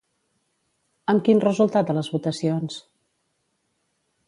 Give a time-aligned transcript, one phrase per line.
[1.13, 2.81] Amb quin resultat a les votacions?